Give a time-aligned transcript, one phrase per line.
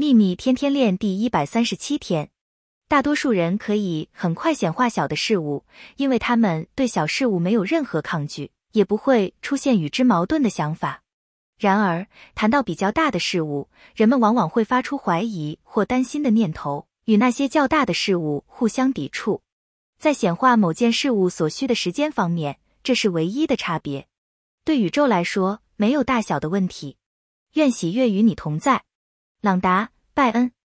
[0.00, 2.30] 秘密天天练第一百三十七天，
[2.86, 5.64] 大多数人可以很快显化小的事物，
[5.96, 11.02] 因为他们对小事物没有任何抗拒，也不会出现与之矛盾的想法。
[11.58, 12.06] 然而，
[12.36, 19.42] 谈到比较大的事物，人们往往会发出怀疑或担心的念头，与那些较大的事物互相抵触。
[19.98, 24.06] 在显化某件事物所需的时间方面，这是唯一的差别。
[24.64, 26.98] 对宇宙来说，没有大小的问题。
[27.54, 28.84] 愿喜悦与你同在。
[29.40, 30.57] 朗达·拜恩。